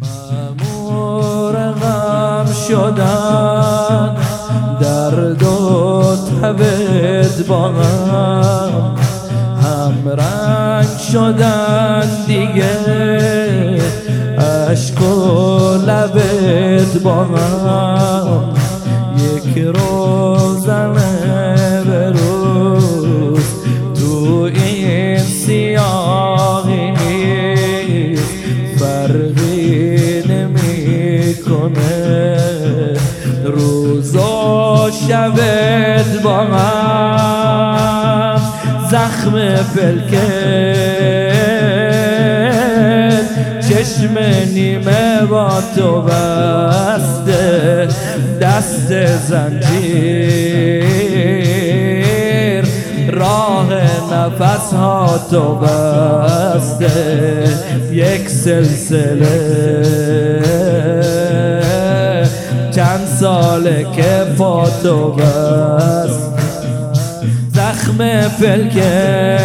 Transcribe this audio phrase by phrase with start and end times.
[0.00, 4.16] مامور غم شدن
[4.80, 8.96] درد و تبد با هم
[9.62, 12.76] هم رنگ شدن دیگه
[14.38, 18.54] عشق و لبت با هم
[19.16, 20.49] یک روزنه
[35.20, 37.60] شبت با هم
[38.90, 39.32] زخم
[39.76, 40.20] پلکت.
[43.68, 44.18] چشم
[44.54, 47.88] نیمه با تو بسته.
[48.40, 50.84] دست زنجیر.
[53.12, 53.66] راه
[54.12, 56.90] نفس ها تو بسته.
[57.92, 59.40] یک سلسله.
[63.20, 66.30] ساله که فاتو بست
[67.54, 67.98] زخم
[68.40, 69.40] پلکت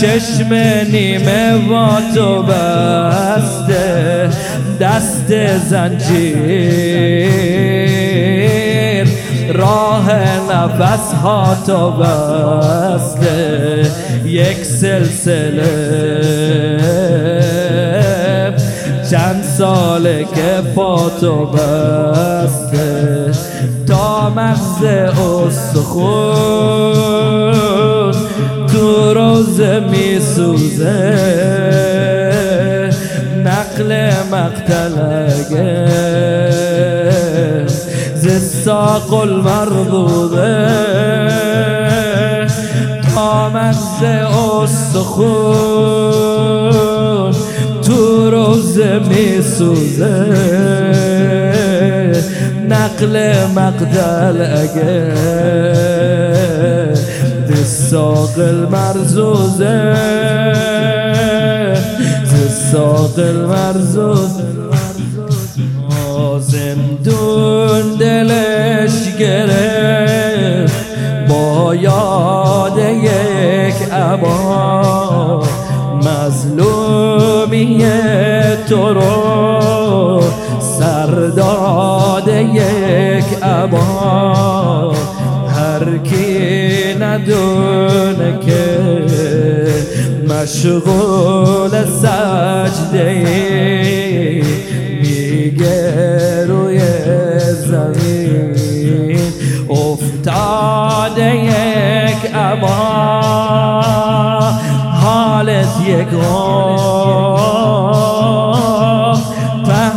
[0.00, 0.54] چشم
[0.92, 4.30] نیمه با تو بسته.
[4.80, 6.32] دست زنجیر
[9.54, 10.12] راه
[10.52, 13.82] نفس ها تو بسته.
[14.24, 16.32] یک سلسله
[19.12, 23.32] چند ساله که پاتو بسته
[23.86, 24.84] تا مغز
[25.18, 26.32] استخون
[28.72, 31.18] تو روزه می سوزه
[33.44, 34.10] نقل
[34.96, 35.88] اگه
[38.14, 40.68] زساق المرضوبه
[43.14, 44.02] تا مغز
[44.62, 45.82] استخون
[48.72, 50.26] سوزه می سوزه.
[52.68, 55.14] نقل مقدل اگه
[57.64, 59.94] ساقل مرزوزه.
[62.72, 64.42] ساقل مرزوزه.
[66.40, 70.84] زندون دلش گرفت
[71.28, 75.42] با یاد یک عبا
[76.02, 77.92] مظلومیه.
[78.68, 80.22] تو رو
[80.60, 84.94] سرداد یک عبا.
[85.48, 88.78] هر کی ندونه که
[90.28, 93.24] مشغول سجده
[95.02, 96.80] میگه روی
[97.54, 99.18] زمین.
[99.70, 103.22] افتاده یک عبا.
[105.02, 106.08] حالت یک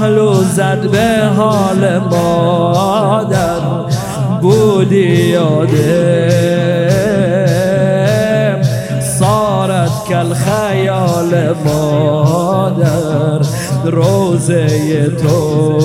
[0.05, 3.61] پهلو زد به حال مادر.
[4.41, 5.75] بودی یادم.
[9.01, 13.45] صارت کل خیال مادر.
[13.85, 15.79] روزه تو.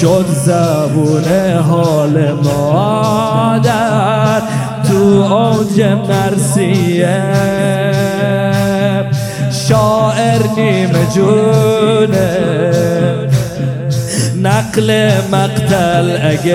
[0.00, 1.24] شد زبون
[1.70, 4.42] حال مادر.
[4.88, 4.96] تو
[5.34, 7.73] اوج مرسیه
[10.54, 12.34] في مجونة
[14.36, 16.54] نقل مقتل أجي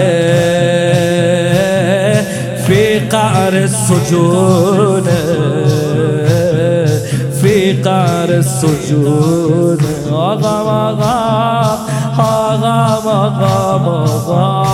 [2.68, 5.04] في قعر السجون.
[7.42, 9.78] في قعر السجون.
[10.12, 11.04] غضب غضب
[12.18, 14.69] غضب غضب أغام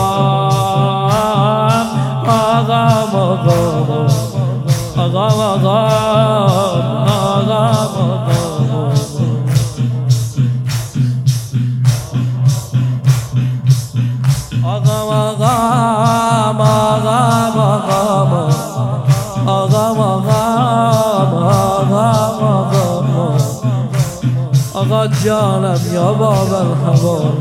[24.86, 27.32] آقا جانم یا بابا هوا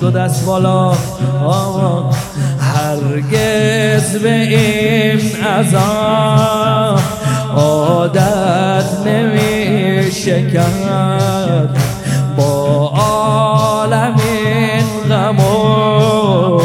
[0.00, 0.92] دو دست بالا.
[2.60, 7.00] هرگز به این عذاب
[7.56, 11.76] عادت نمیشه کرد.
[12.36, 16.58] با عالم این غم و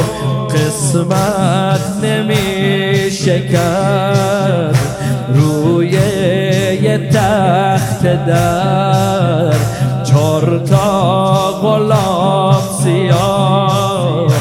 [0.54, 4.05] قسمت نمیشه کرد.
[8.16, 9.54] در
[10.04, 14.32] چار تا غلام سیاه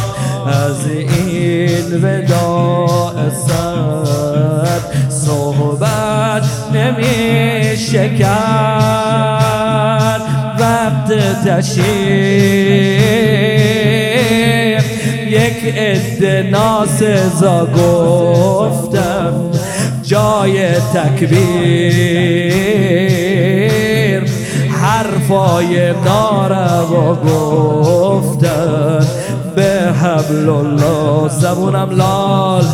[0.47, 3.15] از این وداع
[3.47, 6.43] سر صحبت
[6.75, 9.15] نمیشه کرد
[10.61, 11.13] وقت
[11.49, 11.95] تشریف
[15.29, 19.51] یک عده ناسزا گفتم
[20.03, 22.35] جای تکبیر.
[25.05, 29.07] حرفای ناروا گفتن.
[29.57, 32.65] به حبل الله زبونم لال